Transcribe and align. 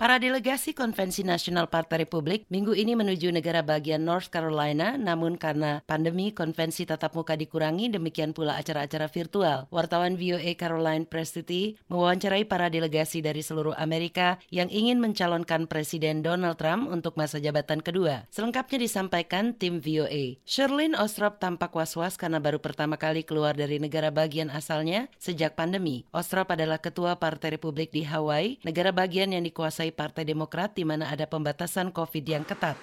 Para 0.00 0.16
delegasi 0.16 0.72
Konvensi 0.72 1.20
Nasional 1.28 1.68
Partai 1.68 2.08
Republik 2.08 2.48
minggu 2.48 2.72
ini 2.72 2.96
menuju 2.96 3.36
negara 3.36 3.60
bagian 3.60 4.00
North 4.00 4.32
Carolina, 4.32 4.96
namun 4.96 5.36
karena 5.36 5.84
pandemi 5.84 6.32
konvensi 6.32 6.88
tatap 6.88 7.12
muka 7.12 7.36
dikurangi, 7.36 7.92
demikian 7.92 8.32
pula 8.32 8.56
acara-acara 8.56 9.12
virtual. 9.12 9.68
Wartawan 9.68 10.16
VOA 10.16 10.56
Caroline 10.56 11.04
Prestuti 11.04 11.76
mewawancarai 11.92 12.48
para 12.48 12.72
delegasi 12.72 13.20
dari 13.20 13.44
seluruh 13.44 13.76
Amerika 13.76 14.40
yang 14.48 14.72
ingin 14.72 15.04
mencalonkan 15.04 15.68
Presiden 15.68 16.24
Donald 16.24 16.56
Trump 16.56 16.88
untuk 16.88 17.20
masa 17.20 17.36
jabatan 17.36 17.84
kedua. 17.84 18.24
Selengkapnya 18.32 18.80
disampaikan 18.80 19.52
tim 19.52 19.84
VOA. 19.84 20.40
Sherlyn 20.48 20.96
Ostrop 20.96 21.44
tampak 21.44 21.76
was-was 21.76 22.16
karena 22.16 22.40
baru 22.40 22.56
pertama 22.56 22.96
kali 22.96 23.20
keluar 23.20 23.52
dari 23.52 23.76
negara 23.76 24.08
bagian 24.08 24.48
asalnya 24.48 25.12
sejak 25.20 25.60
pandemi. 25.60 26.08
Ostrop 26.16 26.56
adalah 26.56 26.80
ketua 26.80 27.20
Partai 27.20 27.60
Republik 27.60 27.92
di 27.92 28.08
Hawaii, 28.08 28.56
negara 28.64 28.96
bagian 28.96 29.36
yang 29.36 29.44
dikuasai 29.44 29.89
Partai 29.90 30.26
Demokrat 30.26 30.74
di 30.74 30.82
mana 30.82 31.10
ada 31.10 31.26
pembatasan 31.26 31.94
COVID 31.94 32.24
yang 32.24 32.42
ketat. 32.46 32.78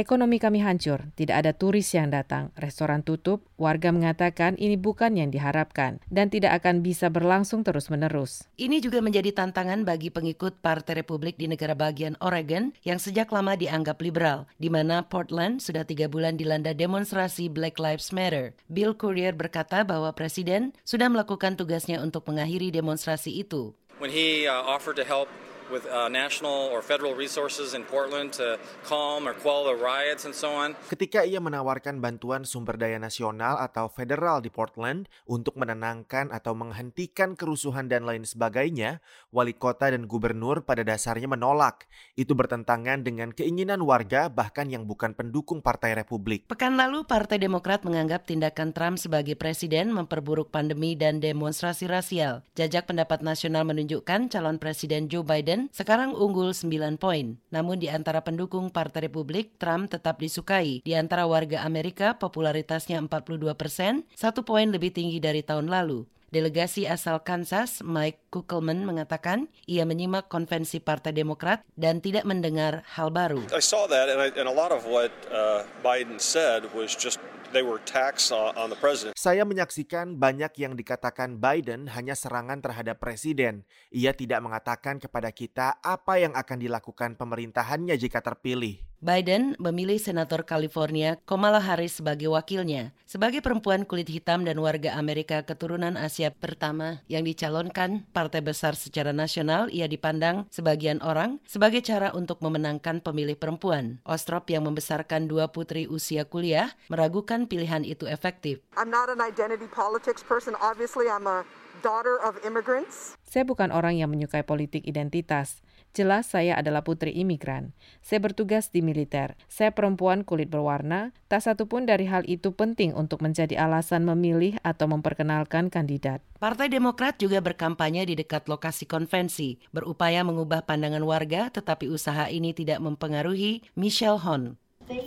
Ekonomi 0.00 0.40
kami 0.40 0.64
hancur, 0.64 1.12
tidak 1.12 1.44
ada 1.44 1.52
turis 1.52 1.92
yang 1.92 2.08
datang, 2.08 2.56
restoran 2.56 3.04
tutup, 3.04 3.44
warga 3.60 3.92
mengatakan 3.92 4.56
ini 4.56 4.80
bukan 4.80 5.12
yang 5.12 5.28
diharapkan 5.28 6.00
dan 6.08 6.32
tidak 6.32 6.56
akan 6.56 6.80
bisa 6.80 7.12
berlangsung 7.12 7.60
terus-menerus. 7.68 8.48
Ini 8.56 8.80
juga 8.80 9.04
menjadi 9.04 9.28
tantangan 9.36 9.84
bagi 9.84 10.08
pengikut 10.08 10.64
Partai 10.64 11.04
Republik 11.04 11.36
di 11.36 11.52
negara 11.52 11.76
bagian 11.76 12.16
Oregon 12.24 12.72
yang 12.80 12.96
sejak 12.96 13.28
lama 13.28 13.60
dianggap 13.60 14.00
liberal, 14.00 14.48
di 14.56 14.72
mana 14.72 15.04
Portland 15.04 15.60
sudah 15.60 15.84
tiga 15.84 16.08
bulan 16.08 16.40
dilanda 16.40 16.72
demonstrasi 16.72 17.52
Black 17.52 17.76
Lives 17.76 18.08
Matter. 18.08 18.56
Bill 18.72 18.96
Courier 18.96 19.36
berkata 19.36 19.84
bahwa 19.84 20.16
Presiden 20.16 20.72
sudah 20.80 21.12
melakukan 21.12 21.60
tugasnya 21.60 22.00
untuk 22.00 22.24
mengakhiri 22.24 22.72
demonstrasi 22.72 23.36
itu. 23.36 23.76
When 24.00 24.08
he 24.08 24.48
uh, 24.48 24.64
offered 24.64 24.96
to 24.96 25.04
help 25.04 25.28
with 25.70 25.86
uh, 25.86 26.10
national 26.10 26.68
or 26.74 26.82
federal 26.82 27.14
resources 27.14 27.72
in 27.72 27.86
Portland 27.86 28.34
to 28.36 28.58
calm 28.84 29.24
or 29.24 29.32
quell 29.38 29.64
the 29.64 29.78
riots 29.78 30.26
and 30.26 30.34
so 30.34 30.50
on. 30.50 30.74
Ketika 30.90 31.22
ia 31.22 31.38
menawarkan 31.38 32.02
bantuan 32.02 32.42
sumber 32.42 32.74
daya 32.74 32.98
nasional 32.98 33.56
atau 33.62 33.86
federal 33.86 34.42
di 34.42 34.50
Portland 34.50 35.06
untuk 35.24 35.54
menenangkan 35.54 36.34
atau 36.34 36.52
menghentikan 36.58 37.38
kerusuhan 37.38 37.86
dan 37.86 38.02
lain 38.02 38.26
sebagainya, 38.26 38.98
wali 39.30 39.54
kota 39.54 39.94
dan 39.94 40.10
gubernur 40.10 40.66
pada 40.66 40.82
dasarnya 40.82 41.30
menolak. 41.30 41.86
Itu 42.18 42.34
bertentangan 42.34 43.06
dengan 43.06 43.30
keinginan 43.30 43.86
warga 43.86 44.26
bahkan 44.26 44.66
yang 44.66 44.84
bukan 44.84 45.14
pendukung 45.14 45.62
Partai 45.62 45.94
Republik. 45.94 46.48
Pekan 46.48 46.74
lalu, 46.74 47.06
Partai 47.06 47.38
Demokrat 47.38 47.86
menganggap 47.86 48.26
tindakan 48.26 48.72
Trump 48.74 48.96
sebagai 48.96 49.36
presiden 49.36 49.92
memperburuk 49.92 50.48
pandemi 50.48 50.96
dan 50.96 51.20
demonstrasi 51.20 51.86
rasial. 51.86 52.42
Jajak 52.56 52.88
pendapat 52.88 53.20
nasional 53.20 53.68
menunjukkan 53.68 54.32
calon 54.32 54.56
presiden 54.56 55.12
Joe 55.12 55.20
Biden 55.20 55.59
sekarang 55.68 56.16
unggul 56.16 56.56
9 56.56 56.96
poin. 56.96 57.36
Namun 57.52 57.76
di 57.76 57.92
antara 57.92 58.24
pendukung 58.24 58.72
Partai 58.72 59.12
Republik, 59.12 59.60
Trump 59.60 59.92
tetap 59.92 60.16
disukai. 60.16 60.80
Di 60.80 60.96
antara 60.96 61.28
warga 61.28 61.60
Amerika, 61.68 62.16
popularitasnya 62.16 62.96
42 63.04 63.52
persen, 63.52 64.08
satu 64.16 64.40
poin 64.40 64.72
lebih 64.72 64.96
tinggi 64.96 65.20
dari 65.20 65.44
tahun 65.44 65.68
lalu. 65.68 66.08
Delegasi 66.30 66.86
asal 66.86 67.26
Kansas, 67.26 67.82
Mike 67.82 68.30
Kuckelman, 68.30 68.86
mengatakan 68.86 69.50
ia 69.66 69.82
menyimak 69.82 70.30
konvensi 70.30 70.78
Partai 70.78 71.10
Demokrat 71.10 71.66
dan 71.74 71.98
tidak 71.98 72.22
mendengar 72.22 72.86
hal 72.86 73.10
baru. 73.10 73.42
I 73.50 73.58
saw 73.58 73.90
that, 73.90 74.06
and, 74.06 74.22
I, 74.22 74.30
and 74.38 74.46
a 74.46 74.54
lot 74.54 74.70
of 74.70 74.86
what 74.86 75.10
uh, 75.34 75.66
Biden 75.82 76.22
said 76.22 76.70
was 76.70 76.94
just 76.94 77.18
they 77.50 77.66
were 77.66 77.82
attacks 77.82 78.30
on, 78.30 78.54
on 78.54 78.70
the 78.70 78.78
president. 78.78 79.18
Saya 79.18 79.42
menyaksikan 79.42 80.22
banyak 80.22 80.54
yang 80.54 80.78
dikatakan 80.78 81.42
Biden 81.42 81.90
hanya 81.90 82.14
serangan 82.14 82.62
terhadap 82.62 83.02
presiden. 83.02 83.66
Ia 83.90 84.14
tidak 84.14 84.38
mengatakan 84.38 85.02
kepada 85.02 85.34
kita 85.34 85.82
apa 85.82 86.22
yang 86.22 86.38
akan 86.38 86.58
dilakukan 86.62 87.18
pemerintahannya 87.18 87.98
jika 87.98 88.22
terpilih. 88.22 88.89
Biden 89.00 89.56
memilih 89.56 89.96
Senator 89.96 90.44
California 90.44 91.16
Kamala 91.24 91.56
Harris 91.56 92.04
sebagai 92.04 92.28
wakilnya. 92.28 92.92
Sebagai 93.08 93.40
perempuan 93.40 93.88
kulit 93.88 94.12
hitam 94.12 94.44
dan 94.44 94.60
warga 94.60 94.92
Amerika 95.00 95.40
keturunan 95.40 95.96
Asia 95.96 96.28
pertama 96.28 97.00
yang 97.08 97.24
dicalonkan 97.24 98.04
partai 98.12 98.44
besar 98.44 98.76
secara 98.76 99.16
nasional, 99.16 99.72
ia 99.72 99.88
dipandang 99.88 100.44
sebagian 100.52 101.00
orang 101.00 101.40
sebagai 101.48 101.80
cara 101.80 102.12
untuk 102.12 102.44
memenangkan 102.44 103.00
pemilih 103.00 103.40
perempuan. 103.40 104.04
Ostrop 104.04 104.52
yang 104.52 104.68
membesarkan 104.68 105.32
dua 105.32 105.48
putri 105.48 105.88
usia 105.88 106.28
kuliah 106.28 106.68
meragukan 106.92 107.48
pilihan 107.48 107.88
itu 107.88 108.04
efektif. 108.04 108.60
I'm 108.76 108.92
not 108.92 109.08
an 109.08 109.24
identity 109.24 109.64
politics 109.72 110.20
person. 110.20 110.52
Obviously, 110.60 111.08
I'm 111.08 111.24
a 111.24 111.48
daughter 111.80 112.20
of 112.20 112.36
immigrants. 112.44 113.16
Saya 113.24 113.48
bukan 113.48 113.72
orang 113.72 113.96
yang 113.96 114.12
menyukai 114.12 114.44
politik 114.44 114.84
identitas. 114.84 115.64
Jelas 115.90 116.30
saya 116.30 116.54
adalah 116.54 116.86
putri 116.86 117.10
imigran. 117.10 117.74
Saya 117.98 118.22
bertugas 118.22 118.70
di 118.70 118.78
militer. 118.78 119.34
Saya 119.50 119.74
perempuan 119.74 120.22
kulit 120.22 120.46
berwarna. 120.46 121.10
Tak 121.26 121.42
satu 121.42 121.66
pun 121.66 121.82
dari 121.82 122.06
hal 122.06 122.22
itu 122.30 122.54
penting 122.54 122.94
untuk 122.94 123.18
menjadi 123.26 123.58
alasan 123.58 124.06
memilih 124.06 124.54
atau 124.62 124.86
memperkenalkan 124.86 125.66
kandidat. 125.66 126.22
Partai 126.38 126.70
Demokrat 126.70 127.18
juga 127.18 127.42
berkampanye 127.42 128.06
di 128.06 128.14
dekat 128.14 128.46
lokasi 128.46 128.86
konvensi, 128.86 129.58
berupaya 129.74 130.22
mengubah 130.22 130.62
pandangan 130.62 131.02
warga 131.02 131.50
tetapi 131.50 131.90
usaha 131.90 132.30
ini 132.30 132.54
tidak 132.54 132.78
mempengaruhi 132.78 133.66
Michelle 133.74 134.22
Hon. 134.22 134.56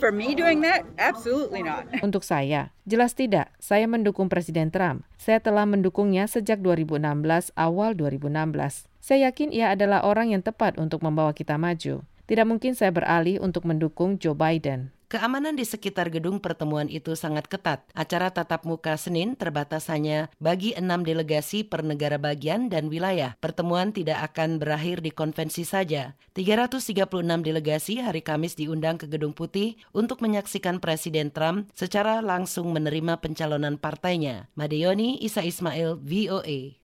For 0.00 0.08
me 0.08 0.32
doing 0.32 0.64
that, 0.64 0.88
absolutely 0.96 1.60
not. 1.60 1.84
Untuk 2.06 2.24
saya, 2.24 2.72
jelas 2.88 3.12
tidak. 3.12 3.52
Saya 3.60 3.84
mendukung 3.84 4.32
Presiden 4.32 4.72
Trump. 4.72 5.04
Saya 5.20 5.44
telah 5.44 5.68
mendukungnya 5.68 6.24
sejak 6.24 6.64
2016, 6.64 7.52
awal 7.52 7.92
2016. 7.92 8.88
Saya 9.04 9.28
yakin 9.28 9.52
ia 9.52 9.76
adalah 9.76 10.00
orang 10.08 10.32
yang 10.32 10.40
tepat 10.40 10.80
untuk 10.80 11.04
membawa 11.04 11.36
kita 11.36 11.60
maju. 11.60 12.00
Tidak 12.24 12.46
mungkin 12.48 12.72
saya 12.72 12.88
beralih 12.88 13.36
untuk 13.44 13.68
mendukung 13.68 14.16
Joe 14.16 14.32
Biden. 14.32 14.88
Keamanan 15.14 15.54
di 15.54 15.62
sekitar 15.62 16.10
gedung 16.10 16.42
pertemuan 16.42 16.90
itu 16.90 17.14
sangat 17.14 17.46
ketat. 17.46 17.86
Acara 17.94 18.34
tatap 18.34 18.66
muka 18.66 18.98
Senin 18.98 19.38
terbatas 19.38 19.86
hanya 19.86 20.26
bagi 20.42 20.74
enam 20.74 21.06
delegasi 21.06 21.62
per 21.62 21.86
negara 21.86 22.18
bagian 22.18 22.66
dan 22.66 22.90
wilayah. 22.90 23.38
Pertemuan 23.38 23.94
tidak 23.94 24.34
akan 24.34 24.58
berakhir 24.58 25.06
di 25.06 25.14
konvensi 25.14 25.62
saja. 25.62 26.18
336 26.34 27.06
delegasi 27.46 28.02
hari 28.02 28.26
Kamis 28.26 28.58
diundang 28.58 28.98
ke 28.98 29.06
Gedung 29.06 29.38
Putih 29.38 29.78
untuk 29.94 30.18
menyaksikan 30.18 30.82
Presiden 30.82 31.30
Trump 31.30 31.70
secara 31.78 32.18
langsung 32.18 32.74
menerima 32.74 33.22
pencalonan 33.22 33.78
partainya. 33.78 34.50
Madeoni 34.58 35.22
Isa 35.22 35.46
Ismail, 35.46 35.94
VOA. 36.02 36.74